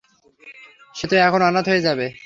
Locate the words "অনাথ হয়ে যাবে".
1.41-2.07